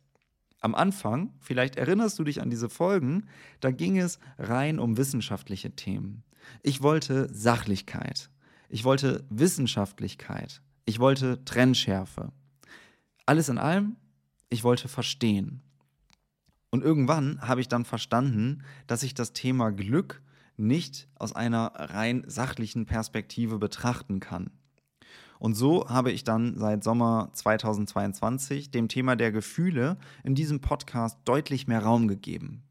Am 0.60 0.76
Anfang, 0.76 1.34
vielleicht 1.40 1.76
erinnerst 1.76 2.20
du 2.20 2.24
dich 2.24 2.42
an 2.42 2.50
diese 2.50 2.70
Folgen, 2.70 3.28
da 3.60 3.72
ging 3.72 3.98
es 3.98 4.20
rein 4.38 4.80
um 4.80 4.98
wissenschaftliche 4.98 5.72
Themen. 5.76 6.24
Ich 6.64 6.82
wollte 6.82 7.34
Sachlichkeit. 7.34 8.30
Ich 8.74 8.86
wollte 8.86 9.26
Wissenschaftlichkeit. 9.30 10.62
Ich 10.86 11.00
wollte 11.00 11.44
Trennschärfe. 11.44 12.32
Alles 13.26 13.50
in 13.50 13.58
allem, 13.58 13.98
ich 14.48 14.64
wollte 14.64 14.88
verstehen. 14.88 15.62
Und 16.70 16.82
irgendwann 16.82 17.42
habe 17.42 17.60
ich 17.60 17.68
dann 17.68 17.84
verstanden, 17.84 18.64
dass 18.88 19.04
ich 19.04 19.14
das 19.14 19.34
Thema 19.34 19.72
Glück 19.72 20.22
nicht 20.56 21.10
aus 21.16 21.36
einer 21.36 21.74
rein 21.76 22.24
sachlichen 22.28 22.86
Perspektive 22.86 23.60
betrachten 23.60 24.22
kann. 24.22 24.52
Und 25.38 25.56
so 25.56 25.90
habe 25.90 26.14
ich 26.14 26.24
dann 26.24 26.58
seit 26.58 26.82
Sommer 26.82 27.30
2022 27.34 28.72
dem 28.72 28.88
Thema 28.88 29.18
der 29.18 29.34
Gefühle 29.34 29.98
in 30.24 30.34
diesem 30.34 30.62
Podcast 30.62 31.20
deutlich 31.26 31.68
mehr 31.68 31.84
Raum 31.84 32.08
gegeben. 32.08 32.64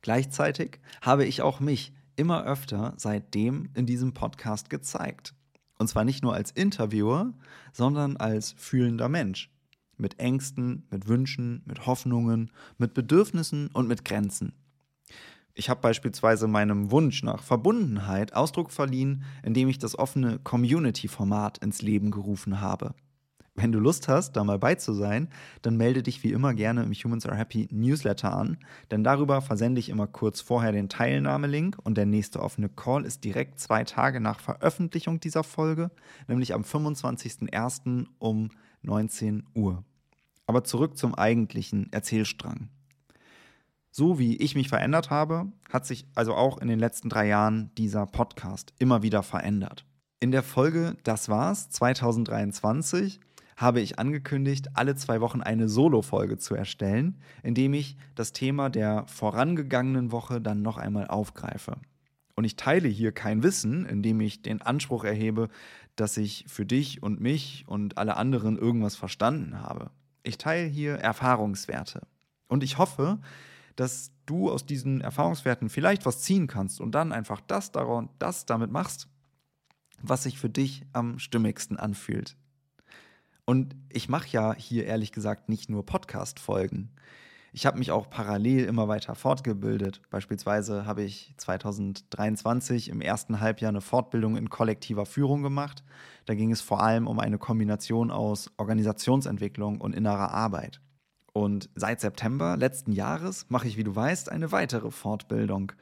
Gleichzeitig 0.00 0.78
habe 1.02 1.24
ich 1.24 1.42
auch 1.42 1.58
mich 1.58 1.92
immer 2.18 2.44
öfter 2.44 2.94
seitdem 2.96 3.70
in 3.74 3.86
diesem 3.86 4.12
Podcast 4.12 4.70
gezeigt. 4.70 5.34
Und 5.78 5.88
zwar 5.88 6.04
nicht 6.04 6.22
nur 6.22 6.34
als 6.34 6.50
Interviewer, 6.50 7.32
sondern 7.72 8.16
als 8.16 8.52
fühlender 8.52 9.08
Mensch. 9.08 9.50
Mit 9.96 10.18
Ängsten, 10.18 10.86
mit 10.90 11.08
Wünschen, 11.08 11.62
mit 11.64 11.86
Hoffnungen, 11.86 12.50
mit 12.76 12.94
Bedürfnissen 12.94 13.68
und 13.68 13.88
mit 13.88 14.04
Grenzen. 14.04 14.52
Ich 15.54 15.68
habe 15.68 15.80
beispielsweise 15.80 16.46
meinem 16.46 16.92
Wunsch 16.92 17.22
nach 17.24 17.42
Verbundenheit 17.42 18.32
Ausdruck 18.32 18.70
verliehen, 18.70 19.24
indem 19.42 19.68
ich 19.68 19.78
das 19.78 19.98
offene 19.98 20.38
Community-Format 20.38 21.58
ins 21.58 21.82
Leben 21.82 22.12
gerufen 22.12 22.60
habe. 22.60 22.94
Wenn 23.60 23.72
du 23.72 23.80
Lust 23.80 24.06
hast, 24.06 24.36
da 24.36 24.44
mal 24.44 24.60
bei 24.60 24.76
zu 24.76 24.92
sein, 24.92 25.26
dann 25.62 25.76
melde 25.76 26.04
dich 26.04 26.22
wie 26.22 26.30
immer 26.30 26.54
gerne 26.54 26.84
im 26.84 26.92
Humans 26.92 27.26
Are 27.26 27.36
Happy 27.36 27.66
Newsletter 27.72 28.32
an, 28.32 28.58
denn 28.92 29.02
darüber 29.02 29.42
versende 29.42 29.80
ich 29.80 29.88
immer 29.88 30.06
kurz 30.06 30.40
vorher 30.40 30.70
den 30.70 30.88
Teilnahmelink 30.88 31.76
und 31.82 31.98
der 31.98 32.06
nächste 32.06 32.40
offene 32.40 32.68
Call 32.68 33.04
ist 33.04 33.24
direkt 33.24 33.58
zwei 33.58 33.82
Tage 33.82 34.20
nach 34.20 34.38
Veröffentlichung 34.38 35.18
dieser 35.18 35.42
Folge, 35.42 35.90
nämlich 36.28 36.54
am 36.54 36.62
25.01. 36.62 38.06
um 38.20 38.50
19 38.82 39.42
Uhr. 39.54 39.82
Aber 40.46 40.62
zurück 40.62 40.96
zum 40.96 41.16
eigentlichen 41.16 41.92
Erzählstrang. 41.92 42.68
So 43.90 44.20
wie 44.20 44.36
ich 44.36 44.54
mich 44.54 44.68
verändert 44.68 45.10
habe, 45.10 45.50
hat 45.72 45.84
sich 45.84 46.06
also 46.14 46.34
auch 46.34 46.58
in 46.58 46.68
den 46.68 46.78
letzten 46.78 47.08
drei 47.08 47.26
Jahren 47.26 47.72
dieser 47.76 48.06
Podcast 48.06 48.72
immer 48.78 49.02
wieder 49.02 49.24
verändert. 49.24 49.84
In 50.20 50.30
der 50.30 50.44
Folge 50.44 50.96
Das 51.02 51.28
war's 51.28 51.70
2023 51.70 53.18
habe 53.58 53.80
ich 53.80 53.98
angekündigt, 53.98 54.68
alle 54.74 54.94
zwei 54.94 55.20
Wochen 55.20 55.40
eine 55.42 55.68
Solo-Folge 55.68 56.38
zu 56.38 56.54
erstellen, 56.54 57.18
indem 57.42 57.74
ich 57.74 57.96
das 58.14 58.32
Thema 58.32 58.70
der 58.70 59.04
vorangegangenen 59.08 60.12
Woche 60.12 60.40
dann 60.40 60.62
noch 60.62 60.78
einmal 60.78 61.08
aufgreife. 61.08 61.76
Und 62.36 62.44
ich 62.44 62.54
teile 62.54 62.86
hier 62.86 63.10
kein 63.10 63.42
Wissen, 63.42 63.84
indem 63.84 64.20
ich 64.20 64.42
den 64.42 64.62
Anspruch 64.62 65.02
erhebe, 65.02 65.48
dass 65.96 66.16
ich 66.16 66.44
für 66.46 66.64
dich 66.64 67.02
und 67.02 67.20
mich 67.20 67.64
und 67.66 67.98
alle 67.98 68.16
anderen 68.16 68.56
irgendwas 68.56 68.94
verstanden 68.94 69.60
habe. 69.60 69.90
Ich 70.22 70.38
teile 70.38 70.68
hier 70.68 70.94
Erfahrungswerte. 70.94 72.02
Und 72.46 72.62
ich 72.62 72.78
hoffe, 72.78 73.18
dass 73.74 74.12
du 74.24 74.52
aus 74.52 74.66
diesen 74.66 75.00
Erfahrungswerten 75.00 75.68
vielleicht 75.68 76.06
was 76.06 76.20
ziehen 76.20 76.46
kannst 76.46 76.80
und 76.80 76.92
dann 76.92 77.10
einfach 77.10 77.40
das 77.40 77.72
daran, 77.72 78.08
das 78.20 78.46
damit 78.46 78.70
machst, 78.70 79.08
was 80.00 80.22
sich 80.22 80.38
für 80.38 80.48
dich 80.48 80.84
am 80.92 81.18
stimmigsten 81.18 81.76
anfühlt. 81.76 82.36
Und 83.48 83.74
ich 83.88 84.10
mache 84.10 84.28
ja 84.28 84.54
hier 84.54 84.84
ehrlich 84.84 85.10
gesagt 85.10 85.48
nicht 85.48 85.70
nur 85.70 85.86
Podcast-Folgen. 85.86 86.90
Ich 87.54 87.64
habe 87.64 87.78
mich 87.78 87.90
auch 87.90 88.10
parallel 88.10 88.66
immer 88.66 88.88
weiter 88.88 89.14
fortgebildet. 89.14 90.02
Beispielsweise 90.10 90.84
habe 90.84 91.02
ich 91.02 91.32
2023 91.38 92.90
im 92.90 93.00
ersten 93.00 93.40
Halbjahr 93.40 93.70
eine 93.70 93.80
Fortbildung 93.80 94.36
in 94.36 94.50
kollektiver 94.50 95.06
Führung 95.06 95.42
gemacht. 95.42 95.82
Da 96.26 96.34
ging 96.34 96.52
es 96.52 96.60
vor 96.60 96.82
allem 96.82 97.06
um 97.06 97.18
eine 97.18 97.38
Kombination 97.38 98.10
aus 98.10 98.50
Organisationsentwicklung 98.58 99.80
und 99.80 99.94
innerer 99.94 100.30
Arbeit. 100.32 100.82
Und 101.32 101.70
seit 101.74 102.02
September 102.02 102.58
letzten 102.58 102.92
Jahres 102.92 103.46
mache 103.48 103.66
ich, 103.66 103.78
wie 103.78 103.84
du 103.84 103.96
weißt, 103.96 104.30
eine 104.30 104.52
weitere 104.52 104.90
Fortbildung, 104.90 105.72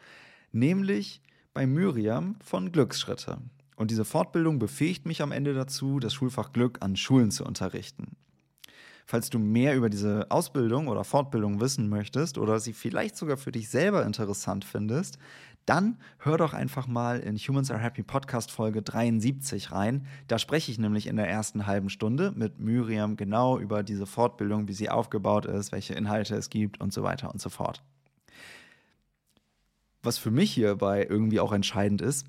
nämlich 0.52 1.20
bei 1.52 1.66
Myriam 1.66 2.36
von 2.44 2.70
Glücksschritte. 2.70 3.38
Und 3.76 3.90
diese 3.90 4.04
Fortbildung 4.04 4.58
befähigt 4.58 5.06
mich 5.06 5.22
am 5.22 5.32
Ende 5.32 5.54
dazu, 5.54 6.00
das 6.00 6.14
Schulfach 6.14 6.52
Glück 6.52 6.78
an 6.80 6.96
Schulen 6.96 7.30
zu 7.30 7.44
unterrichten. 7.44 8.16
Falls 9.08 9.30
du 9.30 9.38
mehr 9.38 9.76
über 9.76 9.88
diese 9.88 10.26
Ausbildung 10.30 10.88
oder 10.88 11.04
Fortbildung 11.04 11.60
wissen 11.60 11.88
möchtest 11.88 12.38
oder 12.38 12.58
sie 12.58 12.72
vielleicht 12.72 13.16
sogar 13.16 13.36
für 13.36 13.52
dich 13.52 13.68
selber 13.68 14.04
interessant 14.04 14.64
findest, 14.64 15.18
dann 15.64 15.98
hör 16.18 16.38
doch 16.38 16.54
einfach 16.54 16.86
mal 16.86 17.20
in 17.20 17.36
Humans 17.36 17.70
Are 17.70 17.80
Happy 17.80 18.02
Podcast 18.02 18.50
Folge 18.50 18.82
73 18.82 19.72
rein. 19.72 20.06
Da 20.26 20.38
spreche 20.38 20.72
ich 20.72 20.78
nämlich 20.78 21.06
in 21.06 21.16
der 21.16 21.28
ersten 21.28 21.66
halben 21.66 21.90
Stunde 21.90 22.32
mit 22.34 22.58
Miriam 22.58 23.16
genau 23.16 23.58
über 23.58 23.82
diese 23.82 24.06
Fortbildung, 24.06 24.68
wie 24.68 24.72
sie 24.72 24.90
aufgebaut 24.90 25.44
ist, 25.46 25.70
welche 25.70 25.94
Inhalte 25.94 26.34
es 26.34 26.50
gibt 26.50 26.80
und 26.80 26.92
so 26.92 27.02
weiter 27.02 27.30
und 27.32 27.40
so 27.40 27.50
fort. 27.50 27.82
Was 30.02 30.18
für 30.18 30.30
mich 30.30 30.52
hierbei 30.52 31.04
irgendwie 31.08 31.40
auch 31.40 31.52
entscheidend 31.52 32.00
ist, 32.00 32.26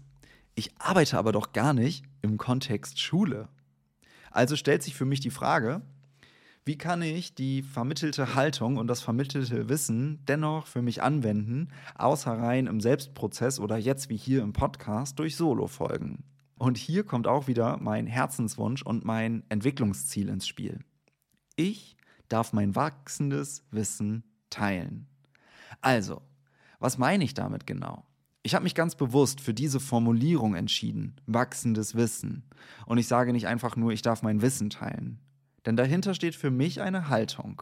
ich 0.57 0.71
arbeite 0.79 1.19
aber 1.19 1.31
doch 1.31 1.53
gar 1.53 1.73
nicht 1.73 2.03
im 2.23 2.37
Kontext 2.37 2.99
Schule. 2.99 3.47
Also 4.31 4.55
stellt 4.55 4.81
sich 4.81 4.95
für 4.95 5.05
mich 5.05 5.19
die 5.19 5.29
Frage, 5.29 5.83
wie 6.65 6.79
kann 6.79 7.03
ich 7.03 7.35
die 7.35 7.61
vermittelte 7.61 8.33
Haltung 8.33 8.77
und 8.77 8.87
das 8.87 9.01
vermittelte 9.01 9.69
Wissen 9.69 10.25
dennoch 10.27 10.65
für 10.65 10.81
mich 10.81 11.03
anwenden, 11.03 11.69
außer 11.95 12.31
rein 12.31 12.65
im 12.65 12.81
Selbstprozess 12.81 13.59
oder 13.59 13.77
jetzt 13.77 14.09
wie 14.09 14.17
hier 14.17 14.41
im 14.41 14.51
Podcast 14.51 15.19
durch 15.19 15.35
Solo-Folgen? 15.35 16.23
Und 16.57 16.77
hier 16.77 17.03
kommt 17.03 17.27
auch 17.27 17.47
wieder 17.47 17.77
mein 17.77 18.07
Herzenswunsch 18.07 18.81
und 18.81 19.05
mein 19.05 19.43
Entwicklungsziel 19.49 20.27
ins 20.27 20.47
Spiel. 20.47 20.79
Ich 21.55 21.97
darf 22.29 22.51
mein 22.51 22.75
wachsendes 22.75 23.63
Wissen 23.69 24.23
teilen. 24.49 25.07
Also, 25.81 26.23
was 26.79 26.97
meine 26.97 27.23
ich 27.23 27.35
damit 27.35 27.67
genau? 27.67 28.07
Ich 28.47 28.55
habe 28.55 28.63
mich 28.63 28.75
ganz 28.75 28.95
bewusst 28.95 29.41
für 29.41 29.53
diese 29.53 29.81
Formulierung 29.81 30.55
entschieden, 30.55 31.19
wachsendes 31.25 31.95
Wissen. 31.95 32.43
Und 32.85 32.97
ich 32.97 33.05
sage 33.05 33.33
nicht 33.33 33.45
einfach 33.45 33.75
nur, 33.75 33.91
ich 33.91 34.01
darf 34.01 34.21
mein 34.21 34.41
Wissen 34.41 34.69
teilen. 34.69 35.19
Denn 35.65 35.75
dahinter 35.75 36.13
steht 36.13 36.33
für 36.33 36.49
mich 36.49 36.79
eine 36.79 37.09
Haltung. 37.09 37.61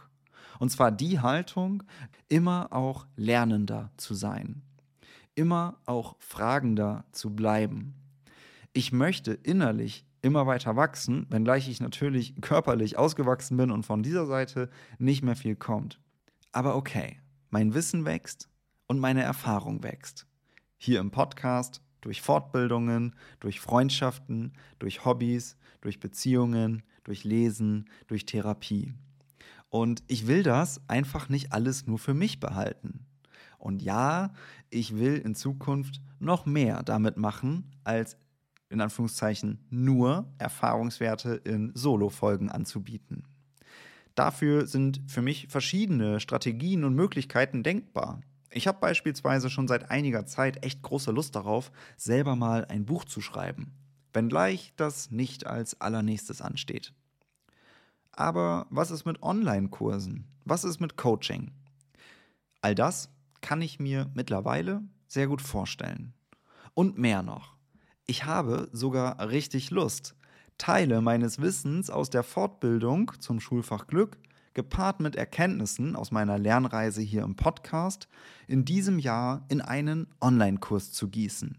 Und 0.59 0.69
zwar 0.69 0.91
die 0.91 1.21
Haltung, 1.21 1.81
immer 2.29 2.71
auch 2.71 3.07
lernender 3.15 3.89
zu 3.97 4.13
sein. 4.13 4.61
Immer 5.33 5.79
auch 5.87 6.17
fragender 6.19 7.05
zu 7.11 7.35
bleiben. 7.35 7.95
Ich 8.71 8.91
möchte 8.91 9.33
innerlich 9.33 10.05
immer 10.21 10.45
weiter 10.45 10.75
wachsen, 10.75 11.25
wenngleich 11.31 11.67
ich 11.67 11.81
natürlich 11.81 12.39
körperlich 12.41 12.95
ausgewachsen 12.95 13.57
bin 13.57 13.71
und 13.71 13.87
von 13.87 14.03
dieser 14.03 14.27
Seite 14.27 14.69
nicht 14.99 15.23
mehr 15.23 15.35
viel 15.35 15.55
kommt. 15.55 15.99
Aber 16.51 16.75
okay, 16.75 17.19
mein 17.49 17.73
Wissen 17.73 18.05
wächst 18.05 18.49
und 18.85 18.99
meine 18.99 19.23
Erfahrung 19.23 19.81
wächst 19.81 20.27
hier 20.85 20.99
im 20.99 21.11
Podcast, 21.11 21.81
durch 22.01 22.21
Fortbildungen, 22.21 23.15
durch 23.39 23.59
Freundschaften, 23.59 24.53
durch 24.79 25.03
Hobbys, 25.03 25.57
durch 25.81 25.99
Beziehungen, 25.99 26.83
durch 27.03 27.23
Lesen, 27.23 27.89
durch 28.07 28.25
Therapie. 28.25 28.93
Und 29.69 30.03
ich 30.07 30.27
will 30.27 30.43
das 30.43 30.81
einfach 30.87 31.27
nicht 31.27 31.51
alles 31.51 31.87
nur 31.87 31.99
für 31.99 32.13
mich 32.13 32.39
behalten. 32.39 33.05
Und 33.57 33.81
ja, 33.81 34.31
ich 34.69 34.97
will 34.97 35.17
in 35.17 35.33
Zukunft 35.33 35.99
noch 36.19 36.45
mehr 36.45 36.83
damit 36.83 37.17
machen, 37.17 37.71
als 37.83 38.17
in 38.69 38.79
Anführungszeichen 38.79 39.65
nur 39.69 40.31
Erfahrungswerte 40.37 41.41
in 41.43 41.71
Solo-Folgen 41.73 42.49
anzubieten. 42.49 43.23
Dafür 44.13 44.67
sind 44.67 45.01
für 45.07 45.21
mich 45.21 45.47
verschiedene 45.49 46.19
Strategien 46.19 46.83
und 46.83 46.95
Möglichkeiten 46.95 47.63
denkbar. 47.63 48.21
Ich 48.55 48.67
habe 48.67 48.79
beispielsweise 48.79 49.49
schon 49.49 49.67
seit 49.67 49.91
einiger 49.91 50.25
Zeit 50.25 50.63
echt 50.63 50.81
große 50.81 51.11
Lust 51.11 51.35
darauf, 51.35 51.73
selber 51.97 52.37
mal 52.37 52.63
ein 52.63 52.85
Buch 52.85 53.03
zu 53.03 53.19
schreiben, 53.19 53.73
wenngleich 54.13 54.71
das 54.77 55.11
nicht 55.11 55.45
als 55.45 55.81
allernächstes 55.81 56.41
ansteht. 56.41 56.93
Aber 58.13 58.65
was 58.69 58.91
ist 58.91 59.03
mit 59.03 59.21
Online-Kursen? 59.21 60.25
Was 60.45 60.63
ist 60.63 60.79
mit 60.79 60.95
Coaching? 60.95 61.51
All 62.61 62.75
das 62.75 63.09
kann 63.41 63.61
ich 63.61 63.81
mir 63.81 64.09
mittlerweile 64.13 64.81
sehr 65.05 65.27
gut 65.27 65.41
vorstellen. 65.41 66.13
Und 66.73 66.97
mehr 66.97 67.23
noch. 67.23 67.57
Ich 68.05 68.23
habe 68.23 68.69
sogar 68.71 69.19
richtig 69.29 69.69
Lust, 69.69 70.15
Teile 70.57 71.01
meines 71.01 71.41
Wissens 71.41 71.89
aus 71.89 72.09
der 72.09 72.23
Fortbildung 72.23 73.11
zum 73.19 73.41
Schulfach 73.41 73.85
Glück 73.87 74.17
gepaart 74.55 75.01
mit 75.01 75.15
Erkenntnissen 75.15 75.95
aus 75.95 76.09
meiner 76.09 76.39
Lernreise 76.39 77.01
hier 77.01 77.23
im 77.23 77.35
Podcast, 77.35 78.07
in 78.47 78.65
diesem 78.65 78.97
Jahr 78.97 79.45
in 79.49 79.61
einen 79.61 80.07
Online-Kurs 80.19 80.91
zu 80.91 81.09
gießen. 81.09 81.57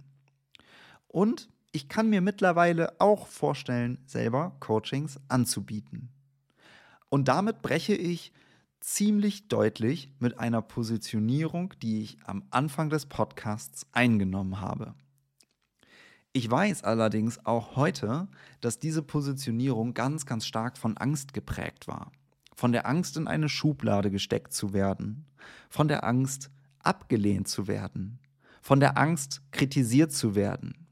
Und 1.07 1.49
ich 1.71 1.89
kann 1.89 2.11
mir 2.11 2.23
mittlerweile 2.23 3.01
auch 3.01 3.29
vorstellen, 3.29 3.99
selber 4.07 4.57
Coachings 4.61 5.21
anzubieten. 5.29 6.09
Und 7.09 7.29
damit 7.29 7.63
breche 7.63 7.95
ich 7.95 8.33
ziemlich 8.81 9.49
deutlich 9.49 10.11
mit 10.19 10.41
einer 10.41 10.63
Positionierung, 10.63 11.75
die 11.83 12.03
ich 12.03 12.19
am 12.25 12.45
Anfang 12.51 12.89
des 12.89 13.07
Podcasts 13.07 13.87
eingenommen 13.93 14.61
habe. 14.61 14.95
Ich 16.33 16.51
weiß 16.51 16.85
allerdings 16.85 17.45
auch 17.45 17.77
heute, 17.77 18.29
dass 18.61 18.79
diese 18.79 19.03
Positionierung 19.03 19.95
ganz, 19.95 20.27
ganz 20.27 20.47
stark 20.47 20.79
von 20.79 20.97
Angst 20.97 21.35
geprägt 21.35 21.89
war 21.89 22.11
von 22.57 22.73
der 22.73 22.87
Angst 22.87 23.17
in 23.17 23.29
eine 23.29 23.49
Schublade 23.49 24.11
gesteckt 24.11 24.53
zu 24.53 24.73
werden, 24.73 25.27
von 25.69 25.87
der 25.87 26.03
Angst 26.03 26.51
abgelehnt 26.81 27.47
zu 27.47 27.69
werden, 27.69 28.19
von 28.61 28.81
der 28.81 28.99
Angst 28.99 29.43
kritisiert 29.53 30.11
zu 30.11 30.35
werden. 30.35 30.89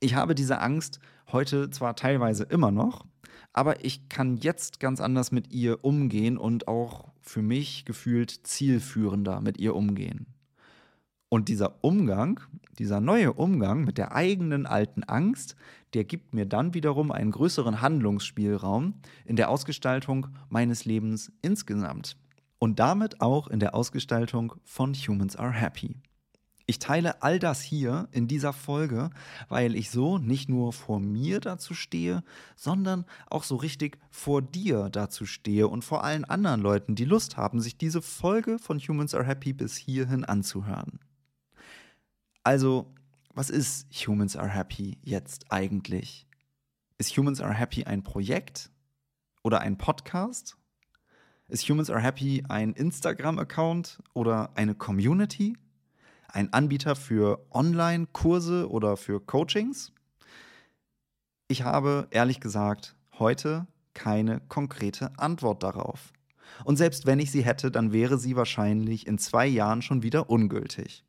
Ich 0.00 0.14
habe 0.14 0.34
diese 0.34 0.60
Angst 0.60 0.98
Heute 1.32 1.70
zwar 1.70 1.94
teilweise 1.94 2.42
immer 2.44 2.72
noch, 2.72 3.06
aber 3.52 3.84
ich 3.84 4.08
kann 4.08 4.36
jetzt 4.36 4.80
ganz 4.80 5.00
anders 5.00 5.30
mit 5.30 5.52
ihr 5.52 5.84
umgehen 5.84 6.36
und 6.36 6.66
auch 6.66 7.12
für 7.20 7.42
mich 7.42 7.84
gefühlt 7.84 8.30
zielführender 8.42 9.40
mit 9.40 9.58
ihr 9.58 9.76
umgehen. 9.76 10.26
Und 11.28 11.48
dieser 11.48 11.84
Umgang, 11.84 12.40
dieser 12.80 13.00
neue 13.00 13.34
Umgang 13.34 13.84
mit 13.84 13.98
der 13.98 14.14
eigenen 14.14 14.64
alten 14.64 15.04
Angst, 15.04 15.54
der 15.92 16.04
gibt 16.04 16.32
mir 16.32 16.46
dann 16.46 16.72
wiederum 16.72 17.12
einen 17.12 17.30
größeren 17.30 17.82
Handlungsspielraum 17.82 18.94
in 19.26 19.36
der 19.36 19.50
Ausgestaltung 19.50 20.28
meines 20.48 20.86
Lebens 20.86 21.30
insgesamt. 21.42 22.16
Und 22.58 22.78
damit 22.78 23.20
auch 23.20 23.48
in 23.48 23.60
der 23.60 23.74
Ausgestaltung 23.74 24.54
von 24.64 24.94
Humans 24.94 25.36
Are 25.36 25.52
Happy. 25.52 25.96
Ich 26.64 26.78
teile 26.78 27.22
all 27.22 27.38
das 27.38 27.60
hier 27.60 28.08
in 28.12 28.28
dieser 28.28 28.54
Folge, 28.54 29.10
weil 29.50 29.74
ich 29.76 29.90
so 29.90 30.16
nicht 30.16 30.48
nur 30.48 30.72
vor 30.72 31.00
mir 31.00 31.40
dazu 31.40 31.74
stehe, 31.74 32.22
sondern 32.56 33.04
auch 33.28 33.42
so 33.42 33.56
richtig 33.56 33.98
vor 34.10 34.40
dir 34.40 34.88
dazu 34.88 35.26
stehe 35.26 35.68
und 35.68 35.84
vor 35.84 36.02
allen 36.02 36.24
anderen 36.24 36.62
Leuten, 36.62 36.94
die 36.94 37.04
Lust 37.04 37.36
haben, 37.36 37.60
sich 37.60 37.76
diese 37.76 38.00
Folge 38.00 38.58
von 38.58 38.78
Humans 38.78 39.14
Are 39.14 39.26
Happy 39.26 39.52
bis 39.52 39.76
hierhin 39.76 40.24
anzuhören. 40.24 41.00
Also, 42.42 42.92
was 43.34 43.50
ist 43.50 43.86
Humans 44.06 44.36
Are 44.36 44.48
Happy 44.48 44.98
jetzt 45.02 45.50
eigentlich? 45.50 46.26
Ist 46.98 47.16
Humans 47.16 47.40
Are 47.40 47.54
Happy 47.54 47.84
ein 47.84 48.02
Projekt 48.02 48.70
oder 49.42 49.60
ein 49.60 49.78
Podcast? 49.78 50.56
Ist 51.48 51.68
Humans 51.68 51.90
Are 51.90 52.00
Happy 52.00 52.44
ein 52.48 52.72
Instagram-Account 52.72 54.02
oder 54.14 54.50
eine 54.54 54.74
Community? 54.74 55.56
ein 56.34 56.52
Anbieter 56.52 56.96
für 56.96 57.44
Online-Kurse 57.50 58.70
oder 58.70 58.96
für 58.96 59.20
Coachings? 59.20 59.92
Ich 61.48 61.62
habe 61.62 62.08
ehrlich 62.10 62.40
gesagt 62.40 62.94
heute 63.18 63.66
keine 63.94 64.40
konkrete 64.40 65.18
Antwort 65.18 65.62
darauf. 65.62 66.12
Und 66.64 66.76
selbst 66.76 67.06
wenn 67.06 67.18
ich 67.18 67.30
sie 67.30 67.44
hätte, 67.44 67.70
dann 67.70 67.92
wäre 67.92 68.18
sie 68.18 68.36
wahrscheinlich 68.36 69.06
in 69.06 69.18
zwei 69.18 69.46
Jahren 69.46 69.82
schon 69.82 70.02
wieder 70.02 70.30
ungültig. 70.30 71.04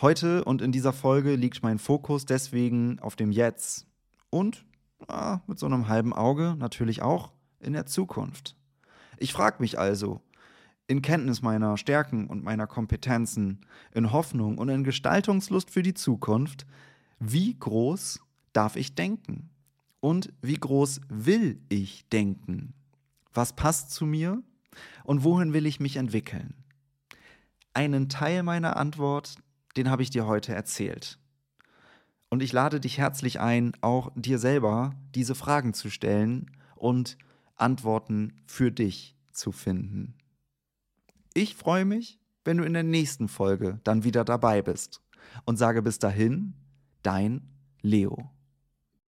Heute 0.00 0.44
und 0.44 0.60
in 0.60 0.72
dieser 0.72 0.92
Folge 0.92 1.36
liegt 1.36 1.62
mein 1.62 1.78
Fokus 1.78 2.26
deswegen 2.26 2.98
auf 2.98 3.14
dem 3.14 3.30
Jetzt 3.30 3.86
und 4.28 4.64
ah, 5.06 5.38
mit 5.46 5.58
so 5.60 5.66
einem 5.66 5.86
halben 5.86 6.12
Auge 6.12 6.56
natürlich 6.58 7.00
auch 7.00 7.32
in 7.60 7.74
der 7.74 7.86
Zukunft. 7.86 8.56
Ich 9.18 9.32
frage 9.32 9.58
mich 9.60 9.78
also, 9.78 10.20
in 10.88 11.00
Kenntnis 11.00 11.42
meiner 11.42 11.76
Stärken 11.76 12.26
und 12.26 12.42
meiner 12.42 12.66
Kompetenzen, 12.66 13.60
in 13.92 14.12
Hoffnung 14.12 14.58
und 14.58 14.68
in 14.68 14.82
Gestaltungslust 14.82 15.70
für 15.70 15.82
die 15.82 15.94
Zukunft, 15.94 16.66
wie 17.20 17.56
groß 17.56 18.20
darf 18.52 18.74
ich 18.74 18.96
denken? 18.96 19.50
Und 20.00 20.32
wie 20.42 20.56
groß 20.56 21.02
will 21.08 21.60
ich 21.68 22.08
denken? 22.08 22.74
Was 23.32 23.54
passt 23.54 23.92
zu 23.92 24.04
mir? 24.04 24.42
Und 25.04 25.24
wohin 25.24 25.52
will 25.52 25.66
ich 25.66 25.80
mich 25.80 25.96
entwickeln? 25.96 26.54
Einen 27.72 28.08
Teil 28.08 28.42
meiner 28.42 28.76
Antwort, 28.76 29.36
den 29.76 29.90
habe 29.90 30.02
ich 30.02 30.10
dir 30.10 30.26
heute 30.26 30.54
erzählt. 30.54 31.18
Und 32.28 32.42
ich 32.42 32.52
lade 32.52 32.80
dich 32.80 32.98
herzlich 32.98 33.40
ein, 33.40 33.72
auch 33.80 34.10
dir 34.16 34.38
selber 34.38 34.94
diese 35.14 35.34
Fragen 35.34 35.72
zu 35.72 35.90
stellen 35.90 36.50
und 36.74 37.16
Antworten 37.54 38.42
für 38.46 38.72
dich 38.72 39.16
zu 39.30 39.52
finden. 39.52 40.14
Ich 41.32 41.54
freue 41.54 41.84
mich, 41.84 42.18
wenn 42.44 42.58
du 42.58 42.64
in 42.64 42.72
der 42.72 42.82
nächsten 42.82 43.28
Folge 43.28 43.80
dann 43.84 44.04
wieder 44.04 44.24
dabei 44.24 44.62
bist 44.62 45.00
und 45.44 45.56
sage 45.56 45.82
bis 45.82 45.98
dahin, 45.98 46.54
dein 47.02 47.48
Leo. 47.82 48.33